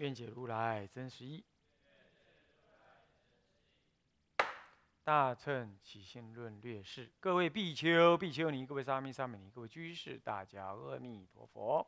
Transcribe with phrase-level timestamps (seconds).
[0.00, 1.44] 愿解如来真实义。
[5.04, 11.86] 大乘起信论略释，各位比丘、比丘尼，各位沙弥、沙弥尼，各位居士，大家阿弥陀佛。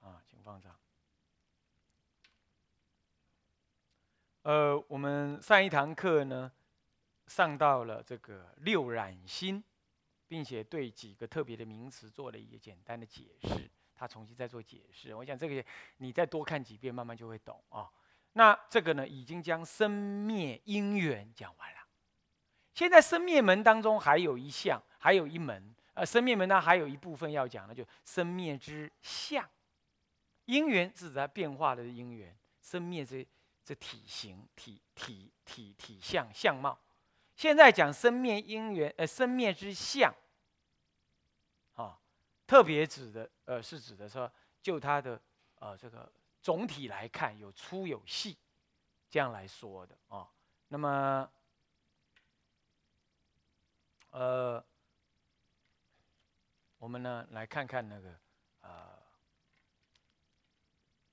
[0.00, 0.76] 啊，请放掌。
[4.42, 6.50] 呃，我们上一堂课呢，
[7.28, 9.62] 上到了这个六染心，
[10.26, 13.70] 并且对几个特别的名词做了一个简单的解释。
[14.02, 15.64] 他重新再做解释，我想这个
[15.98, 17.88] 你再多看几遍，慢慢就会懂啊。
[18.32, 21.78] 那这个呢，已经将生灭因缘讲完了。
[22.74, 29.48] 现在生灭门当中还有一项，还有一门，呃，生灭门呢还有一部分要讲的，就生灭之相。
[30.46, 33.24] 因缘是指它变化的因缘，生灭这。
[33.64, 36.76] 这体型、体体体体相相貌，
[37.36, 40.12] 现在讲生灭因缘，呃，生灭之相，
[42.52, 45.18] 特别指的，呃，是指的说，就它的，
[45.54, 48.36] 呃，这个总体来看，有粗有细，
[49.08, 50.28] 这样来说的啊。
[50.68, 51.32] 那么，
[54.10, 54.62] 呃，
[56.76, 58.20] 我们呢来看看那个，
[58.60, 58.98] 呃，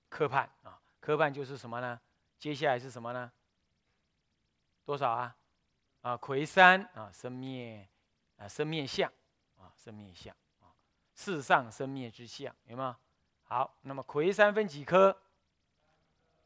[0.09, 2.01] 科判啊，科判就是什么呢？
[2.37, 3.31] 接下来是什么呢？
[4.83, 5.37] 多少啊？
[6.01, 7.87] 啊，魁三啊，生灭
[8.35, 9.09] 啊，生灭相
[9.57, 10.35] 啊，生灭相，
[11.19, 12.95] 世上生灭之相，有没有？
[13.43, 15.21] 好，那么魁三分几颗？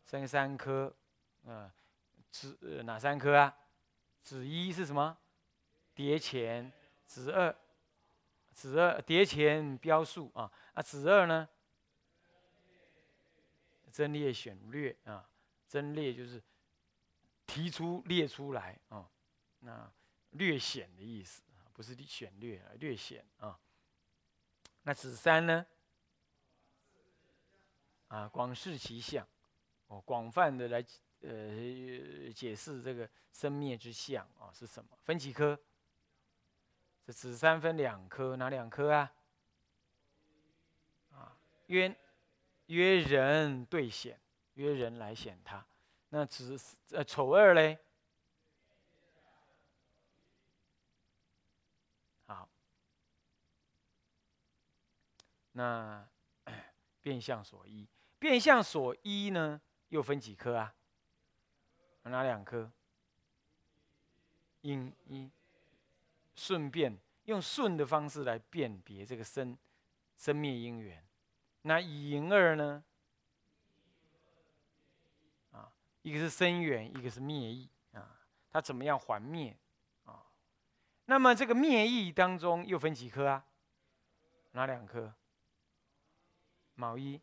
[0.03, 0.91] 分三颗，
[1.43, 1.71] 嗯，
[2.31, 3.55] 子哪三颗啊？
[4.23, 5.15] 子一是什么？
[5.93, 6.73] 叠前，
[7.05, 7.55] 子二，
[8.51, 11.47] 子二叠前标数啊，啊，子二呢？
[13.91, 15.29] 真列选略啊。
[15.67, 16.41] 真列就是
[17.45, 19.07] 提出列出来啊，
[19.59, 19.91] 那
[20.31, 21.43] 略显的意思
[21.73, 23.59] 不是选略略显啊。
[24.83, 25.65] 那子三呢？
[28.07, 29.27] 啊，广示其相，
[29.87, 30.85] 哦，广泛的来
[31.21, 34.97] 呃解释这个生灭之相啊是什么？
[35.03, 35.59] 分几颗？
[37.05, 39.13] 这子三分两颗，哪两颗啊？
[41.11, 41.35] 啊，
[41.67, 41.93] 约
[42.67, 44.19] 约人对显。
[44.55, 45.65] 约人来显他，
[46.09, 46.55] 那子
[46.91, 47.75] 呃丑二嘞，
[52.27, 52.47] 好，
[55.53, 56.07] 那
[57.01, 57.87] 变相所依，
[58.19, 59.59] 变相所依呢
[59.89, 60.75] 又分几颗啊？
[62.03, 62.71] 哪两颗？
[64.61, 65.31] 因一，
[66.35, 69.57] 顺便用顺的方式来辨别这个生
[70.17, 71.05] 生灭因缘，
[71.63, 72.83] 那以因二呢？
[75.51, 78.19] 啊一个是生缘，一个是灭意啊。
[78.49, 79.57] 它怎么样还灭
[80.05, 80.25] 啊？
[81.05, 83.45] 那么这个灭意当中又分几颗啊？
[84.51, 85.13] 哪两颗？
[86.75, 87.21] 卯一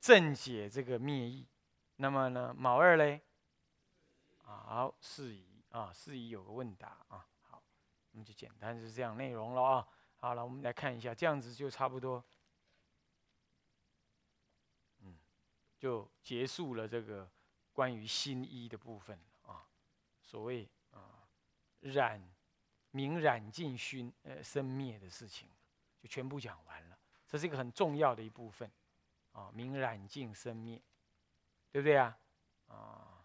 [0.00, 1.46] 正解这个灭意。
[1.96, 3.20] 那么呢，卯二嘞？
[4.42, 7.26] 好，四仪啊，四仪有个问答啊。
[7.42, 7.62] 好，
[8.12, 9.88] 我们就简单就是这样内容了啊。
[10.16, 12.24] 好了，我们来看一下，这样子就差不多，
[15.00, 15.18] 嗯，
[15.78, 17.30] 就结束了这个。
[17.72, 19.64] 关于新一的部分啊，
[20.20, 21.24] 所谓啊
[21.80, 22.20] 染
[22.90, 25.48] 明染尽熏呃生灭的事情，
[25.98, 26.98] 就全部讲完了。
[27.26, 28.70] 这是一个很重要的一部分
[29.40, 30.78] 啊，明染尽生灭，
[31.72, 32.18] 对不对啊？
[32.68, 33.24] 啊，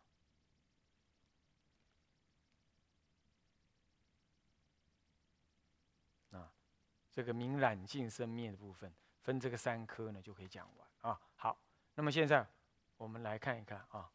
[6.32, 6.50] 啊，
[7.12, 8.94] 这个明染尽生灭的部分，
[9.24, 11.20] 分这个三科呢就可以讲完啊。
[11.36, 11.58] 好，
[11.96, 12.48] 那么现在
[12.96, 14.10] 我们来看一看啊。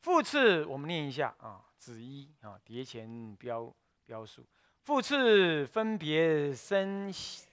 [0.00, 3.72] 复次，我们念一下啊，子一啊，叠前标
[4.04, 4.44] 标数。
[4.80, 7.08] 复次分别生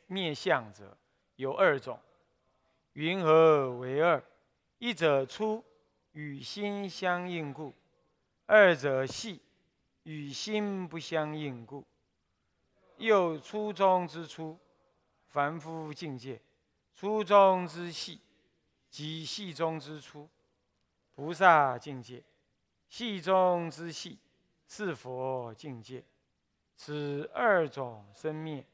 [0.07, 0.97] 灭相者
[1.35, 2.01] 有二种，
[2.99, 4.21] 云何为二？
[4.77, 5.63] 一者粗，
[6.11, 7.73] 与心相应故；
[8.45, 9.41] 二者细，
[10.03, 11.87] 与心不相应故。
[12.97, 14.59] 又初中之初，
[15.29, 16.41] 凡夫境界；
[16.93, 18.19] 初中之细，
[18.89, 20.27] 即细中之初，
[21.15, 22.21] 菩萨境界。
[22.89, 24.19] 细中之细，
[24.67, 26.03] 是佛境界。
[26.75, 28.65] 此二种生灭，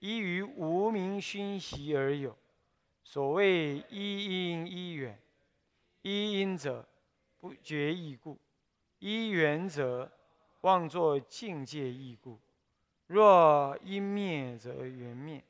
[0.00, 2.36] 依于无名熏习而有。
[3.10, 5.18] 所谓一因一缘，
[6.02, 6.86] 一因者，
[7.38, 8.36] 不觉异故；
[8.98, 10.12] 一缘者，
[10.60, 12.38] 妄作境界异故。
[13.06, 15.42] 若因灭则缘灭，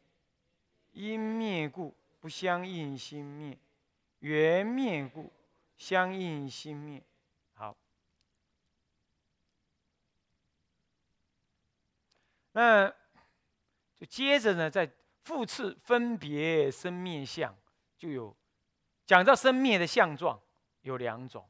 [0.92, 3.58] 因灭故不相应心灭；
[4.20, 5.32] 缘灭故
[5.76, 7.02] 相应心灭。
[7.54, 7.76] 好，
[12.52, 12.88] 那
[13.96, 14.88] 就接着呢，在
[15.28, 17.54] 复次分别生灭相，
[17.98, 18.34] 就有
[19.04, 20.40] 讲到生灭的相状
[20.80, 21.46] 有两种，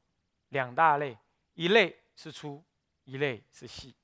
[0.48, 1.16] 两大类，
[1.54, 2.64] 一类是粗，
[3.04, 3.94] 一类是细。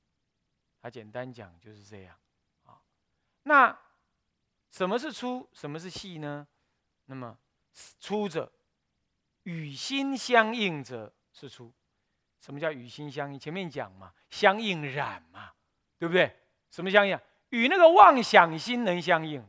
[0.81, 2.17] 他简单讲就是这样，
[2.63, 2.81] 啊，
[3.43, 3.77] 那
[4.69, 6.47] 什么是粗，什么是细呢？
[7.07, 7.37] 那么
[7.99, 8.49] 粗者
[9.43, 11.73] 与心相应者是粗。
[12.39, 13.37] 什么叫与心相应？
[13.37, 15.51] 前面讲嘛，相应染嘛，
[15.97, 16.33] 对不对？
[16.71, 17.19] 什么相应？
[17.49, 19.45] 与那个妄想心能相应，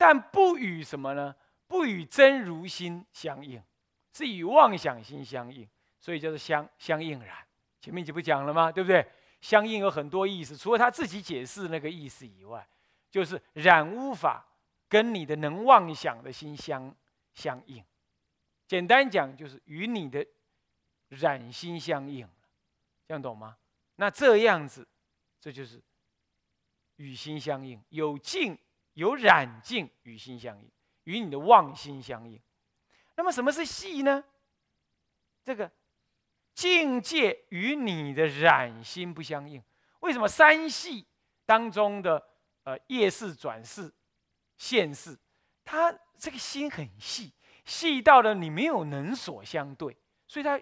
[0.00, 1.36] 但不与什么呢？
[1.66, 3.62] 不与真如心相应，
[4.14, 5.68] 是与妄想心相应，
[6.00, 7.36] 所以叫做相相应染。
[7.82, 8.72] 前面就不讲了吗？
[8.72, 9.06] 对不对？
[9.42, 12.66] 相应有很多意思，除了他自己解释那个意思以外，
[13.10, 14.42] 就是染污法
[14.88, 16.96] 跟你的能妄想的心相
[17.34, 17.84] 相应。
[18.66, 20.26] 简单讲，就是与你的
[21.10, 22.26] 染心相应
[23.06, 23.58] 这样懂吗？
[23.96, 24.88] 那这样子，
[25.38, 25.78] 这就是
[26.96, 28.58] 与心相应，有净
[28.94, 30.70] 有染净，与心相应，
[31.04, 32.40] 与你的妄心相应。
[33.16, 34.24] 那么什么是细呢？
[35.44, 35.70] 这个。
[36.52, 39.62] 境界与你的染心不相应，
[40.00, 41.06] 为什么三系
[41.46, 42.22] 当中的
[42.64, 43.90] 呃夜视、转世、
[44.58, 45.16] 现世，
[45.64, 47.32] 它这个心很细，
[47.64, 49.96] 细到了你没有能所相对，
[50.26, 50.60] 所以它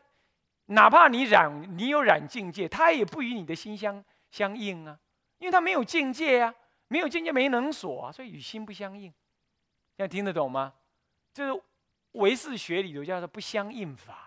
[0.66, 5.00] 哪怕你染，你有染境界，它也不与你的心相相应啊，
[5.38, 6.54] 因为它没有境界啊，
[6.88, 9.12] 没有境界没能所啊，所以与心不相应。
[9.96, 10.74] 现在听得懂吗？
[11.32, 11.62] 就是
[12.12, 14.26] 唯识学里头叫做不相应法。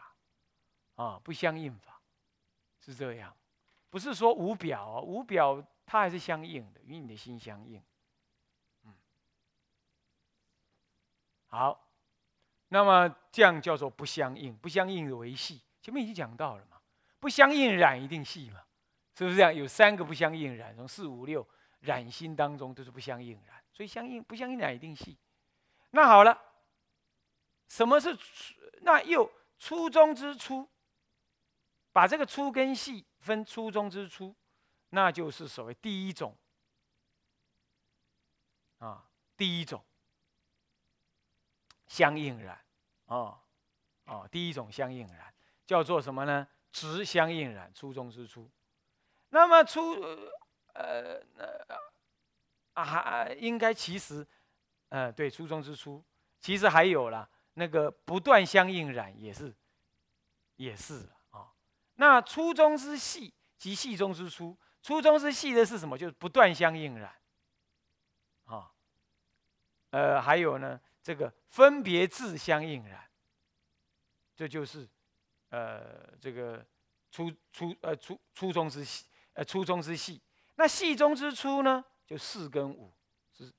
[0.95, 1.99] 啊，不相应法
[2.79, 3.35] 是这样，
[3.89, 7.81] 不是说无表啊，无表它还是相应的，与你的心相应。
[8.83, 8.93] 嗯，
[11.47, 11.89] 好，
[12.67, 16.79] 那么这样叫做不相应，不相应的为系，前面已经讲到了嘛，
[17.19, 18.61] 不相应染一定系嘛，
[19.17, 19.55] 是不是这样？
[19.55, 21.47] 有三个不相应染，从四五六
[21.81, 25.17] 染心当中都是不相应染，所以相应不相应染一定系。
[25.91, 26.41] 那好了，
[27.67, 28.17] 什么是
[28.81, 30.67] 那又初中之初？
[31.91, 34.33] 把这个粗跟细分初中之初，
[34.91, 36.37] 那就是所谓第一种
[38.77, 39.05] 啊，
[39.35, 39.83] 第一种
[41.87, 42.63] 相应染
[43.07, 43.43] 啊，
[44.05, 45.33] 啊，第一种相应染
[45.65, 46.47] 叫做什么呢？
[46.71, 48.49] 直相应染，初中之初。
[49.27, 50.01] 那么初
[50.73, 51.65] 呃呃
[52.73, 54.25] 啊还，应该其实
[54.89, 56.03] 呃对，初中之初，
[56.39, 59.53] 其实还有了那个不断相应染，也是
[60.55, 61.51] 也是啊。
[61.95, 65.97] 那初中之细及细中之粗，初中之细的是什么？
[65.97, 67.13] 就是不断相应染，
[68.45, 68.71] 啊，
[69.89, 73.09] 呃，还有呢，这个分别自相应染，
[74.35, 74.87] 这就是
[75.49, 76.65] 呃这个
[77.11, 80.21] 初初呃初初中之细，呃初中之细。
[80.61, 81.83] 那细中之粗呢？
[82.05, 82.93] 就四跟五
[83.31, 83.51] 是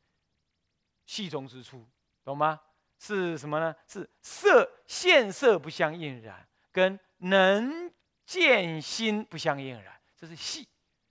[1.04, 1.84] 细中之粗，
[2.22, 2.60] 懂吗？
[2.98, 3.74] 是什么呢？
[3.88, 7.92] 是色现色不相应染，跟能。
[8.24, 10.66] 见心不相应染，这是细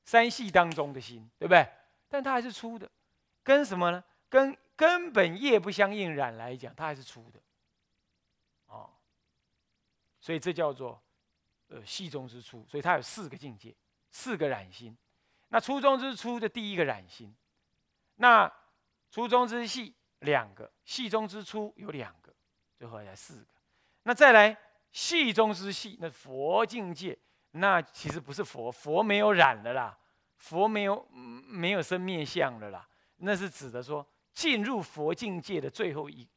[0.06, 1.68] 三细当中的心，对不对？
[2.08, 2.90] 但它还是粗的，
[3.44, 4.04] 跟什么呢？
[4.30, 7.40] 跟根本业不相应染来讲，它还是粗的。
[8.68, 8.90] 哦，
[10.22, 11.00] 所以这叫做
[11.68, 13.76] 呃细中之粗，所以它有四个境界，
[14.10, 14.98] 四个染心。
[15.52, 17.34] 那初中之初的第一个染心，
[18.16, 18.52] 那
[19.10, 22.34] 初中之细两个，细中之初有两个，
[22.76, 23.54] 最后才四个。
[24.04, 24.58] 那再来。
[24.94, 27.18] 细中之细，那佛境界，
[27.52, 29.98] 那其实不是佛，佛没有染的啦，
[30.36, 36.28] 佛没有没有生灭相的啦，那是指的说进入佛境界的最后一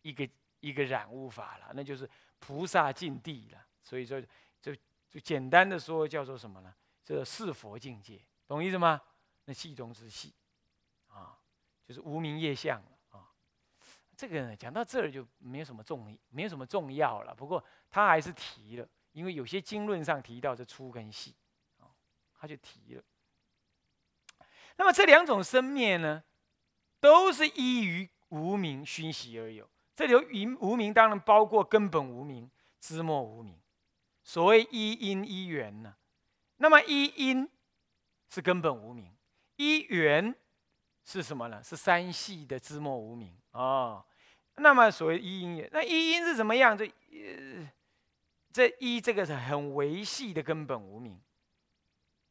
[0.00, 0.26] 一个
[0.60, 2.08] 一个染污法了，那就是
[2.38, 3.62] 菩萨境地了。
[3.82, 4.18] 所以说，
[4.62, 4.74] 就
[5.10, 6.74] 就简单的说叫做什么呢？
[7.04, 9.00] 这是佛境界，懂意思吗？
[9.44, 10.34] 那戏中之戏，
[11.06, 11.38] 啊，
[11.86, 12.88] 就是无名业相了。
[14.16, 17.32] 这个呢，讲到这儿就没有什么重，没有什么重要了。
[17.32, 21.36] 不过他还是提了，因为有些经论上提到这粗跟细，
[21.78, 21.86] 啊，
[22.34, 23.02] 他就提了。
[24.76, 26.24] 那么这两种生灭呢，
[26.98, 29.70] 都是依于无名熏习而有。
[29.94, 30.14] 这里
[30.46, 32.50] 无无名当然包括根本无名、
[32.80, 33.56] 知末无名。
[34.24, 35.94] 所谓一因一缘呢，
[36.56, 37.48] 那么一因
[38.28, 39.10] 是根本无名，
[39.56, 40.34] 一缘
[41.04, 41.62] 是什么呢？
[41.62, 44.04] 是三系的知末无名啊。
[44.56, 46.76] 那么所谓一因也，那一因是怎么样？
[46.76, 47.70] 这呃
[48.52, 51.20] 这一这个是很维系的根本无名。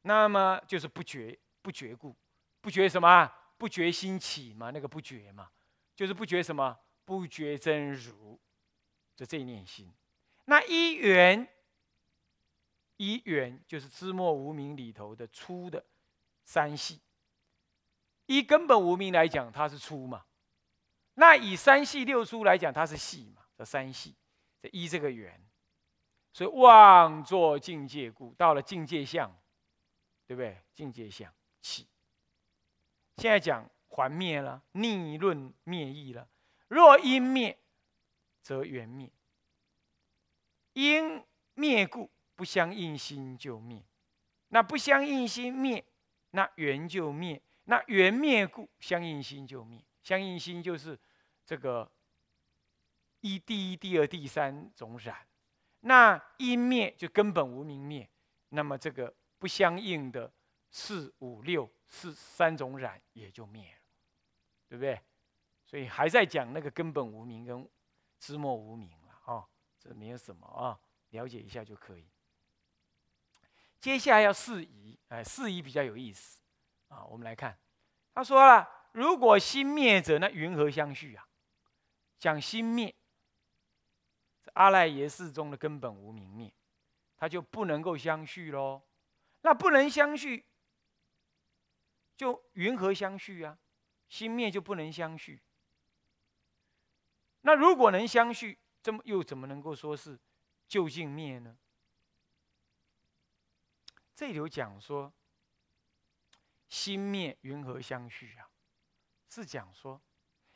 [0.01, 2.16] 那么就是不觉不觉故，
[2.62, 3.32] 不觉什么？
[3.58, 4.70] 不觉心起嘛？
[4.72, 5.50] 那个不觉嘛，
[5.96, 6.77] 就是不觉什么？
[7.06, 8.39] 不觉真如，
[9.16, 9.92] 就这一念心。
[10.46, 11.48] 那一缘，
[12.98, 15.86] 一缘就是知末无名里头的粗的
[16.44, 17.00] 三系。
[18.25, 20.25] 以根本无名来讲，它是粗嘛？
[21.13, 23.44] 那以三系六粗来讲，它是细嘛？
[23.58, 24.16] 这三系，
[24.62, 25.42] 这一这个缘，
[26.34, 29.34] 所以妄作境界故，到了境界相，
[30.27, 30.62] 对不对？
[30.75, 31.88] 境界相起。
[33.16, 36.27] 现在讲还灭了，逆论灭意了。
[36.68, 37.58] 若因灭，
[38.42, 39.10] 则缘灭。
[40.74, 41.24] 因
[41.56, 43.84] 灭故，不相应心就灭。
[44.48, 45.84] 那不相应心灭，
[46.32, 47.41] 那缘就灭。
[47.65, 49.84] 那缘灭故，相应心就灭。
[50.01, 50.98] 相应心就是
[51.46, 51.91] 这个
[53.20, 55.27] 一、第一、第二、第三种染。
[55.82, 58.10] 那因灭就根本无明灭。
[58.50, 60.32] 那么这个不相应的
[60.70, 61.70] 四、五、六。
[61.89, 63.79] 四三种染也就灭了，
[64.67, 65.01] 对不对？
[65.65, 67.65] 所以还在讲那个根本无名跟
[68.20, 69.48] 知末无名了啊，
[69.79, 70.77] 这没有什么啊，
[71.12, 72.06] 了解一下就可以。
[73.79, 76.41] 接下来要四疑，哎，四疑比较有意思
[76.88, 77.05] 啊。
[77.05, 77.57] 我们来看，
[78.13, 81.27] 他说了，如果心灭者，那云何相续啊？
[82.17, 82.96] 讲心灭，
[84.53, 86.51] 阿赖耶识中的根本无明灭，
[87.15, 88.81] 它就不能够相续喽。
[89.41, 90.46] 那不能相续。
[92.15, 93.60] 就云何相续啊？
[94.10, 95.39] 心灭就不能相续。
[97.41, 100.19] 那如果能相续，这么又怎么能够说是
[100.67, 101.55] 究竟灭呢？
[104.17, 105.13] 这里有讲说，
[106.67, 108.50] 心灭云何相续啊？
[109.29, 110.01] 是讲说，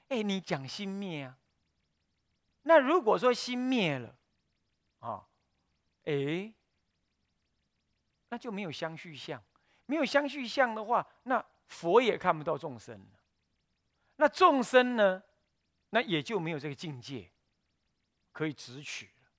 [0.08, 1.38] 哎，你讲心灭啊？
[2.64, 4.18] 那如果说心灭了，
[5.02, 5.28] 啊，
[6.06, 6.52] 哎，
[8.30, 9.40] 那就没有相续相。
[9.86, 13.20] 没有相续相的话，那佛也看不到众生了。
[14.16, 15.22] 那众生呢？
[15.92, 17.30] 那也就没有这个境界
[18.32, 19.30] 可以直取了。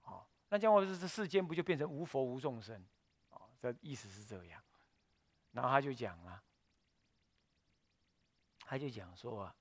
[0.00, 2.84] 好，那将来这这世间不就变成无佛无众生？
[3.60, 4.62] 这意思是这样。
[5.52, 6.42] 然后他就讲了，
[8.60, 9.56] 他就讲说啊，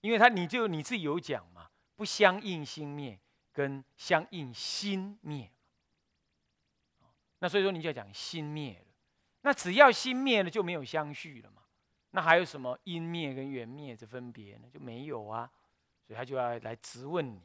[0.00, 3.18] 因为他你就你自己有讲嘛，不相应心灭
[3.52, 5.50] 跟相应心灭。
[7.38, 8.94] 那所以说，你就要讲心灭了。
[9.42, 11.62] 那只要心灭了，就没有相续了嘛。
[12.10, 14.70] 那还有什么因灭跟缘灭这分别呢？
[14.70, 15.50] 就没有啊。
[16.06, 17.42] 所以他就要来质问你：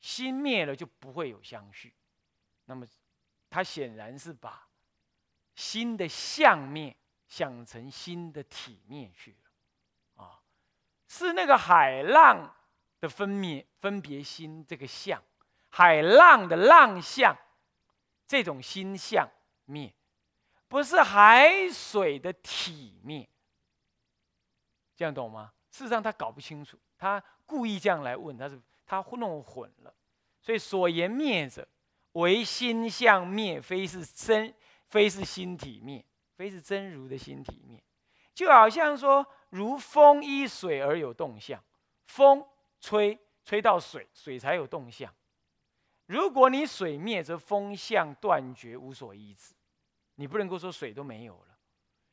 [0.00, 1.94] 心灭了就不会有相续。
[2.66, 2.86] 那么
[3.54, 4.66] 他显然是把
[5.54, 6.96] 心的相面
[7.28, 10.42] 想成心的体面去了啊。
[11.06, 12.52] 是那个海浪
[12.98, 15.22] 的分灭分别心这个相，
[15.68, 17.32] 海浪的浪相。
[18.26, 19.28] 这种心相
[19.66, 19.94] 灭，
[20.66, 23.28] 不是海水的体面，
[24.96, 25.52] 这样懂吗？
[25.70, 29.94] 事实上他搞不清楚，他故意这样来问，他是他弄混了。
[30.40, 31.68] 所以所言灭者，
[32.14, 34.52] 唯心相灭，非是真，
[34.86, 36.04] 非是心体灭，
[36.34, 37.80] 非是真如的心体灭。
[38.34, 41.62] 就好像说，如风依水而有动向，
[42.06, 42.44] 风
[42.80, 45.14] 吹吹到水，水才有动向。
[46.06, 49.54] 如果你水灭，则风向断绝，无所依止。
[50.16, 51.58] 你不能够说水都没有了。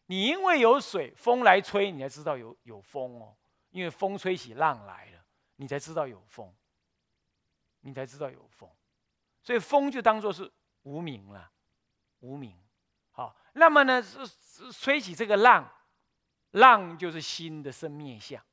[0.05, 3.36] 你因为有水，风来吹，你才知道有有风哦。
[3.70, 6.53] 因为风吹起浪来了，你才知道有风。
[7.81, 8.70] 你才知道有风，
[9.44, 10.52] 所以风就当做是
[10.84, 11.52] 无名了，
[12.20, 12.58] 无名。
[13.12, 15.70] 好，那么呢，是吹起这个浪，
[16.52, 18.44] 浪就是心的生灭相。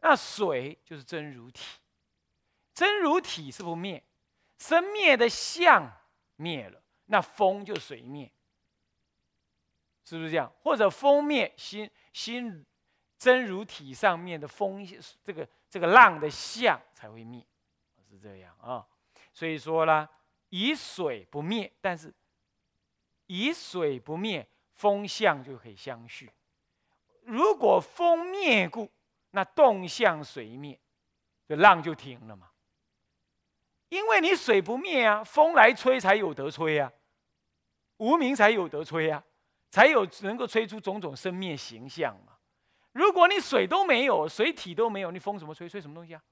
[0.00, 1.80] 那水就是真如体。
[2.72, 4.04] 真如体是不灭，
[4.58, 5.90] 生灭的相
[6.36, 8.30] 灭了，那风就随灭，
[10.04, 10.52] 是不是这样？
[10.60, 12.66] 或者风灭，心心
[13.16, 14.86] 真如体上面的风，
[15.24, 17.46] 这个这个浪的相才会灭，
[18.10, 18.86] 是这样啊。
[19.36, 20.08] 所以说呢，
[20.48, 22.10] 以水不灭，但是
[23.26, 26.32] 以水不灭，风相就可以相续。
[27.20, 28.90] 如果风灭故，
[29.32, 30.80] 那动向水灭，
[31.46, 32.48] 这浪就停了嘛。
[33.90, 36.90] 因为你水不灭啊，风来吹才有得吹啊，
[37.98, 39.22] 无名才有得吹啊，
[39.70, 42.38] 才有能够吹出种种生灭形象嘛。
[42.92, 45.68] 如果你水都没有，水体都没有，你风怎么吹？
[45.68, 46.24] 吹什么东西啊？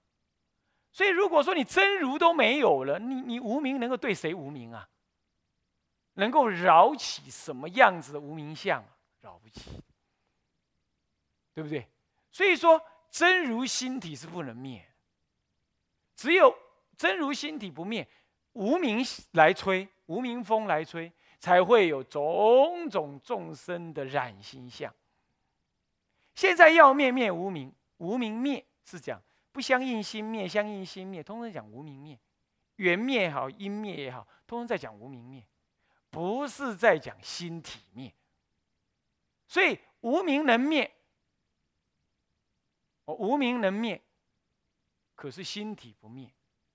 [0.95, 4.89] 所以如果说你真如都没有了，你你无名能够对谁无名啊？
[6.15, 8.97] 能够扰起什么样子的无名相啊？
[9.21, 9.83] 扰不起，
[11.53, 11.87] 对不对？
[12.31, 14.89] 所以说真如心体是不能灭，
[16.17, 16.57] 只有。
[16.97, 18.09] 真如心体不灭，
[18.53, 24.95] 无名来吹，无名风来吹，才会有种种众生的染心相。
[26.37, 29.21] 现在要灭灭无名，无名灭是讲
[29.55, 32.19] 不相应心灭，相应心灭，通常讲无名灭，
[32.75, 35.47] 缘灭也好，因灭也好，通常在讲无名灭，
[36.11, 38.13] 不是在讲心体灭。
[39.47, 40.93] 所以无名能灭，
[43.05, 44.03] 哦无名能灭，
[45.15, 46.35] 可是心体不灭，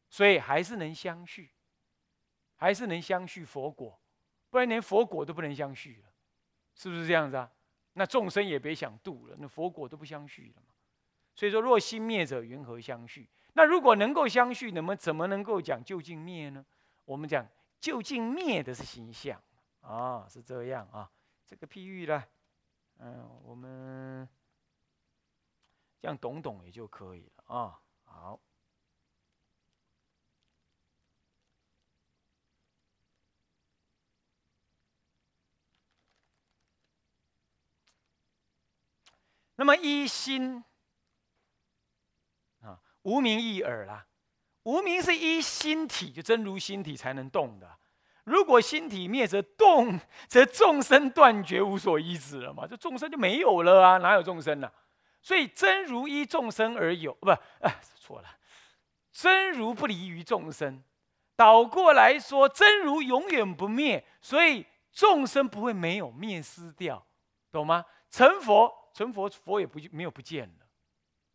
[0.09, 1.51] 所以还是能相续，
[2.55, 3.99] 还是能相续佛果，
[4.49, 6.13] 不然连佛果都不能相续了，
[6.75, 7.51] 是不是这样子啊？
[7.91, 10.63] 那众生也别想度了，那佛果都不相续了。
[11.39, 13.25] 所以说，若心灭者，云何相续？
[13.53, 16.65] 那如果能够相续，那么怎么能够讲究竟灭呢？
[17.05, 17.47] 我们讲
[17.79, 19.41] 究竟灭的是心相
[19.79, 21.09] 啊，是这样啊。
[21.45, 22.21] 这个譬喻呢，
[22.97, 24.27] 嗯，我们
[26.01, 27.79] 这样懂懂也就可以了啊。
[28.03, 28.37] 好。
[39.55, 40.61] 那么一心，
[43.03, 44.05] 无名一耳啦。
[44.63, 47.69] 无名是一心体，就真如心体才能动的。
[48.25, 52.67] 如果心体灭，则动， 则众生断绝，无所依止了嘛？
[52.67, 54.71] 这众生就没有了啊，哪有众生呢？
[55.21, 58.29] 所以真如依众生而有，不，哎，错了。
[59.11, 60.83] 真如不离于众生，
[61.35, 67.05] 倒过来说，真如永远不灭，所以众生不会没有灭失掉，
[67.51, 67.85] 懂吗？
[68.09, 68.75] 成佛。
[68.91, 70.58] 成佛，佛也不没有不见了，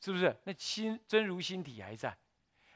[0.05, 0.37] 是不是？
[0.45, 2.15] 那心真如心体还在，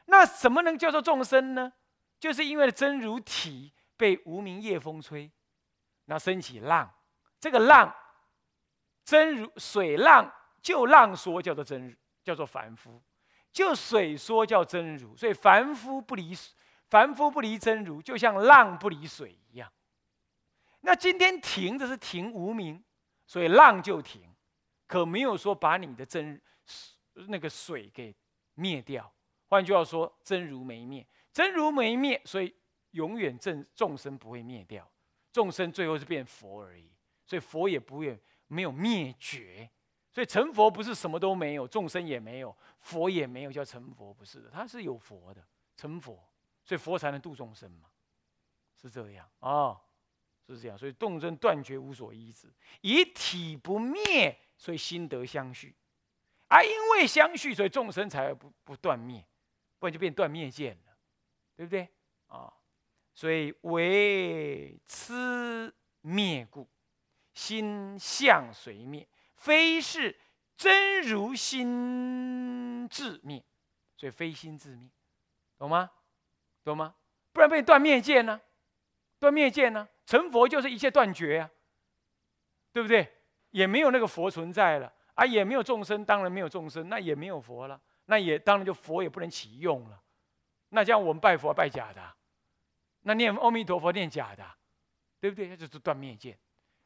[0.07, 1.71] 那什么能叫做众生呢？
[2.19, 5.31] 就是因为真如体被无名夜风吹，
[6.07, 6.91] 那升起浪，
[7.39, 7.95] 这个浪
[9.05, 10.33] 真如水浪，
[10.63, 11.95] 就浪说叫做真，
[12.25, 12.99] 叫做凡夫；
[13.53, 15.15] 就水说叫真如。
[15.15, 16.33] 所以凡夫不离
[16.87, 19.71] 凡夫不离真如，就像浪不离水一样。
[20.81, 22.83] 那今天停的是停无名，
[23.27, 24.35] 所以浪就停。
[24.87, 26.41] 可没有说把你的真
[27.29, 28.15] 那个水给
[28.55, 29.13] 灭掉。
[29.47, 32.55] 换句话说，真如没灭，真如没灭，所以
[32.91, 34.89] 永远正众生不会灭掉，
[35.33, 36.91] 众生最后是变佛而已。
[37.25, 39.69] 所以佛也不会没有灭绝。
[40.11, 46.19] 所以成佛不是什么都没有，众生也没有，佛也没有，叫成佛不是的，他是有佛的，成佛，
[46.65, 47.89] 所以佛才能度众生嘛，
[48.81, 49.81] 是这样啊，
[50.47, 50.77] 是这样。
[50.77, 54.39] 所以动真断绝无所依止，以体不灭。
[54.57, 55.73] 所以心得相续，
[56.49, 59.25] 而因为相续，所以众生才不不断灭，
[59.79, 60.97] 不然就变断灭见了，
[61.55, 61.89] 对不对
[62.27, 62.53] 啊？
[63.15, 66.69] 所以为痴灭故，
[67.35, 69.07] 心相随灭，
[69.37, 70.19] 非是
[70.57, 73.45] 真如心自灭，
[73.97, 74.89] 所以非心自灭，
[75.59, 75.91] 懂吗？
[76.65, 76.95] 懂吗？
[77.33, 78.41] 不然被断灭见呢？
[79.19, 79.89] 断灭见呢？
[80.07, 81.51] 成佛就是一切断绝呀，
[82.73, 83.15] 对不对？
[83.51, 90.01] 也没有那个佛存在了啊，也没有众生，当然没有众生，那也没有佛了，那也当然就佛也不能起用了。
[90.69, 92.01] 那这样我们拜佛拜假的，
[93.01, 94.45] 那念阿弥陀佛念假的，
[95.19, 95.49] 对不对？
[95.49, 96.39] 那就是断灭见，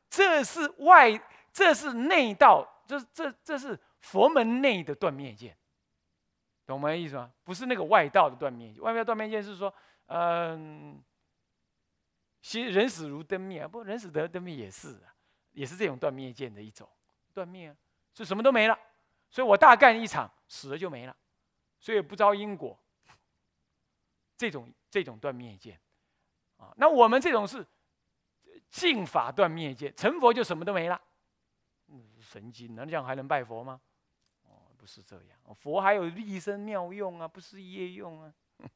[0.09, 1.13] 这是外，
[1.53, 5.55] 这是内道，这这这是佛门内的断灭见，
[6.67, 6.95] 懂吗？
[6.95, 7.31] 意思吗？
[7.45, 9.75] 不是那个外道的断灭，外面断灭见是说，
[10.07, 10.99] 嗯，
[12.41, 14.99] 其人死如灯灭，不，人死得灯灭也是。
[15.55, 16.89] 也是这种断灭见的一种，
[17.35, 17.77] 断灭啊，
[18.15, 18.79] 是什么都没了，
[19.31, 21.17] 所以我大干一场，死了就没了，
[21.79, 22.79] 所以不招因果。
[24.37, 25.81] 这种这种断灭见，
[26.57, 27.65] 啊，那我们这种是
[28.69, 31.01] 净法断灭见，成佛就什么都没了，
[31.87, 33.81] 嗯神经，那这样还能拜佛吗？
[34.43, 38.35] 哦，不是这样，佛还有立身妙用啊，不是业用啊。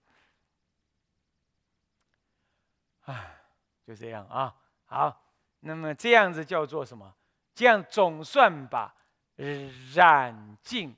[3.06, 3.40] 唉，
[3.84, 5.24] 就这样啊，好。
[5.60, 7.12] 那么这样子叫做什么？
[7.54, 8.94] 这样总算把
[9.36, 10.96] 染净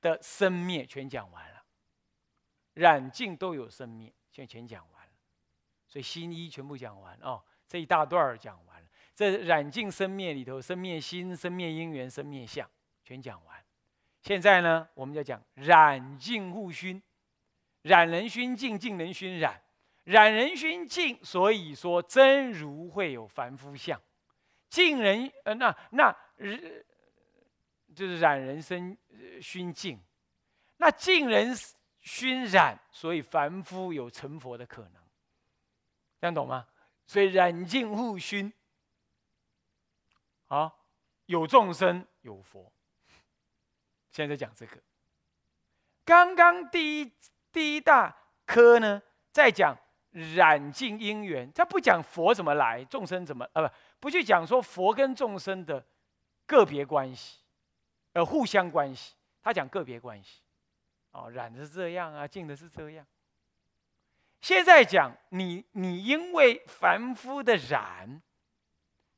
[0.00, 1.62] 的生灭全讲完了。
[2.74, 5.12] 染净都有生灭，现在全讲完了。
[5.86, 8.88] 所以心一全部讲完哦，这一大段儿讲完了。
[9.14, 12.68] 这染净生灭里头，生灭心、生灭因缘、生灭相，
[13.04, 13.62] 全讲完。
[14.22, 17.02] 现在呢，我们要讲染净互熏，
[17.82, 19.60] 染人熏净，净人熏染。
[20.04, 23.96] 染人熏净，所以说真如会有凡夫相；
[24.68, 26.84] 净人呃，那那人
[27.94, 28.96] 就是染人生
[29.40, 30.00] 熏净，
[30.76, 31.54] 那净人
[32.00, 35.02] 熏染，所以凡夫有成佛的可能。
[36.20, 36.66] 这样懂吗？
[37.06, 38.52] 所以染净互熏，
[40.46, 40.86] 好，
[41.26, 42.72] 有众生有佛。
[44.10, 44.80] 现在讲这个，
[46.04, 47.12] 刚刚第一
[47.52, 48.16] 第一大。
[48.44, 49.00] 科呢，
[49.30, 49.74] 在讲
[50.10, 55.82] 染净因缘，他不讲佛怎么来，众生怎么呃不不去讲说佛跟众生的
[56.44, 57.38] 个别关系，
[58.12, 60.40] 呃互相关系，他讲个别关系。
[61.12, 63.06] 哦，染的是这样啊，净的是这样。
[64.40, 68.22] 现在讲你，你因为凡夫的染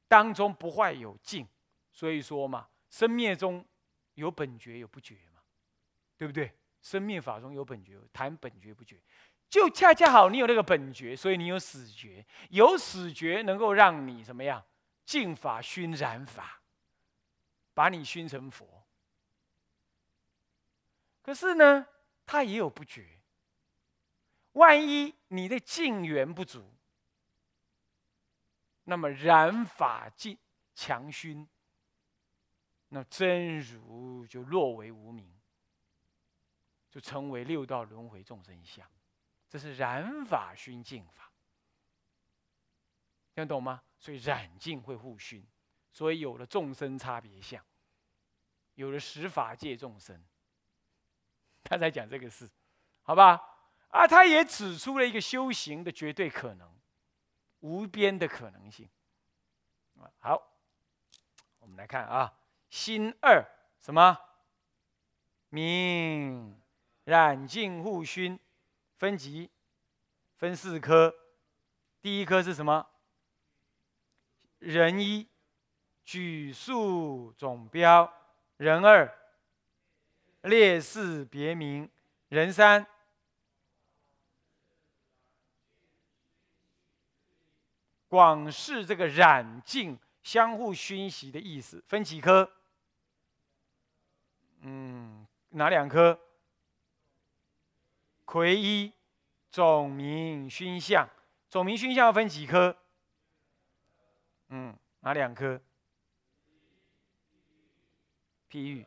[0.09, 1.47] 当中不坏有净，
[1.93, 3.65] 所以说嘛，生灭中
[4.15, 5.41] 有本觉有不觉嘛，
[6.19, 6.53] 对不对？
[6.83, 9.01] 生灭法中有本觉，谈本觉不觉，
[9.49, 14.63] 就恰恰好你有那个本觉，所以你有死觉，有死觉能够让你怎么样？
[15.07, 16.61] 净法熏染法，
[17.73, 18.84] 把你熏成佛。
[21.25, 21.87] 可是呢，
[22.27, 23.19] 他也有不觉。
[24.53, 26.71] 万一你的净缘不足，
[28.85, 30.39] 那么染法净
[30.75, 31.49] 强熏，
[32.89, 35.35] 那真如就落为无名，
[36.91, 38.87] 就成为六道轮回众生相。
[39.49, 41.33] 这是染法熏净法，
[43.35, 43.83] 听懂吗？
[43.99, 45.43] 所以染净会互熏，
[45.91, 47.65] 所以有了众生差别相，
[48.75, 50.23] 有了十法界众生。
[51.65, 52.49] 他在讲这个事，
[53.03, 53.41] 好吧？
[53.89, 56.69] 啊，他也指出了一个修行的绝对可能，
[57.61, 58.89] 无边的可能性。
[60.19, 60.41] 好，
[61.59, 62.33] 我们来看啊，
[62.69, 63.43] 心二
[63.81, 64.19] 什么？
[65.49, 66.61] 明
[67.05, 68.39] 染净互熏，
[68.97, 69.51] 分级
[70.37, 71.15] 分四科，
[72.03, 72.87] 第一科是什么？
[74.59, 75.29] 人一
[76.05, 78.13] 举数总标，
[78.57, 79.24] 人二。
[80.45, 81.89] 列四别名，
[82.29, 82.87] 人三
[88.09, 92.51] 广示这个染净相互熏习的意思，分几科？
[94.61, 96.21] 嗯，哪两科？
[98.27, 98.93] 魁一
[99.51, 101.09] 总名熏相，
[101.49, 102.77] 总名熏相要分几科？
[104.49, 105.61] 嗯，哪两科？
[108.51, 108.87] 譬喻。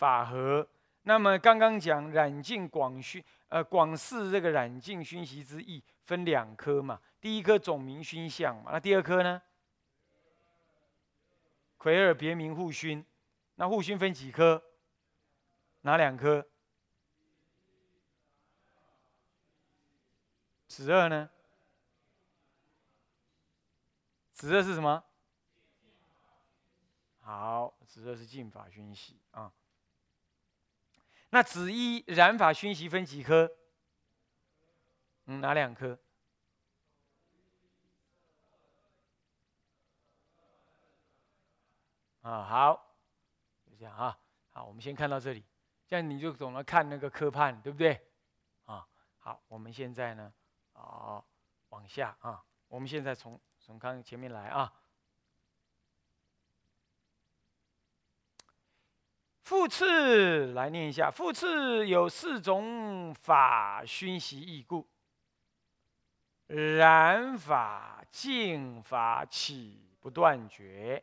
[0.00, 0.66] 法和，
[1.02, 6.98] 那么刚刚讲染净广熏，呃，广示这个染净熏习之意分两科嘛。
[7.20, 9.42] 第一科总名熏相嘛，那第二科呢？
[11.76, 13.04] 魁尔别名互熏，
[13.56, 14.62] 那互熏分几科？
[15.82, 16.46] 哪两科？
[20.66, 21.28] 子二呢？
[24.32, 25.04] 子二是什么？
[27.20, 29.52] 好，子二是净法熏习啊。
[31.30, 33.50] 那紫衣染法熏习分几科？
[35.26, 35.98] 嗯，哪两科？
[42.22, 42.96] 啊，好，
[43.64, 44.18] 就这样啊。
[44.50, 45.44] 好，我们先看到这里，
[45.86, 48.08] 这样你就懂了看那个科判，对不对？
[48.64, 48.86] 啊，
[49.18, 50.32] 好，我们现在呢，
[50.72, 51.24] 啊，
[51.68, 54.72] 往下啊，我们现在从从看前面来啊。
[59.50, 64.86] 复次来念一下，复次有四种法熏习异故，
[66.46, 71.02] 染法、净法起不断绝，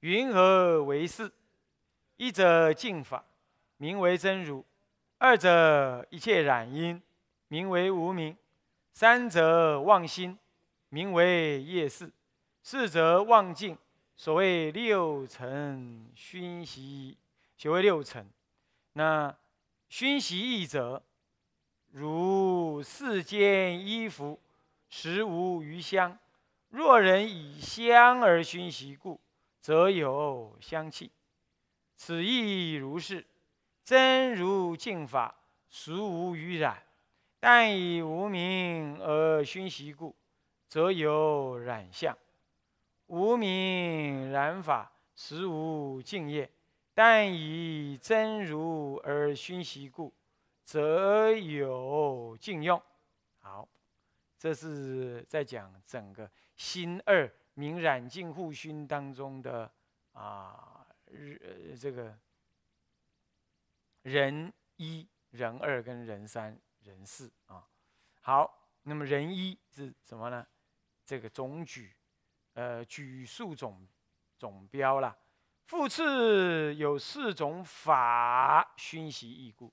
[0.00, 1.30] 云何为是？
[2.16, 3.24] 一者净法，
[3.76, 4.64] 名为真如；
[5.18, 7.00] 二者一切染因，
[7.46, 8.34] 名为无名；
[8.92, 10.36] 三者妄心，
[10.88, 12.08] 名为业事；
[12.64, 13.78] 四则妄境，
[14.16, 17.16] 所谓六尘熏习。
[17.60, 18.26] 学为六尘，
[18.94, 19.36] 那
[19.90, 21.04] 熏习易者，
[21.90, 24.40] 如世间衣服，
[24.88, 26.18] 实无余香。
[26.70, 29.20] 若人以香而熏习故，
[29.60, 31.12] 则有香气。
[31.96, 33.26] 此亦如是。
[33.84, 35.34] 真如净法，
[35.68, 36.82] 实无余染，
[37.38, 40.16] 但以无名而熏习故，
[40.66, 42.16] 则有染相。
[43.08, 46.50] 无名染法，实无净业。
[46.92, 50.12] 但以真如而熏习故，
[50.64, 52.80] 则有净用。
[53.38, 53.66] 好，
[54.36, 59.70] 这是在讲整个心二明染净互熏当中的
[60.12, 62.18] 啊，日这个
[64.02, 67.66] 人一、人二跟人三、人四啊。
[68.20, 70.46] 好，那么人一是什么呢？
[71.06, 71.94] 这个总举，
[72.52, 73.88] 呃，举数总
[74.38, 75.16] 总标了。
[75.70, 79.72] 复次有四种法熏习异故，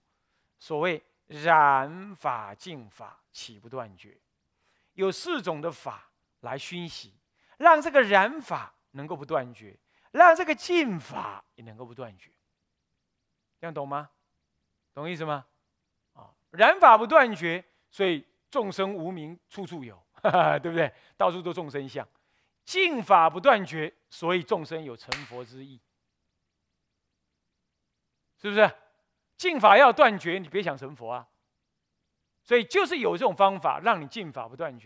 [0.60, 4.16] 所谓染法、净法岂不断绝。
[4.94, 7.16] 有四种的法来熏习，
[7.58, 9.76] 让这个染法能够不断绝，
[10.12, 12.30] 让这个净法也能够不断绝。
[13.60, 14.08] 这样懂吗？
[14.94, 15.48] 懂意思吗？
[16.14, 20.00] 啊，染法不断绝，所以众生无名处处有，
[20.62, 20.94] 对不对？
[21.18, 22.08] 到处都众生相，
[22.64, 25.82] 净法不断绝，所以众生有成佛之意，
[28.42, 28.72] 是不是？
[29.38, 31.28] 净法要断绝，你别想成佛啊。
[32.42, 34.86] 所以就是有这种方法，让你净法不断绝。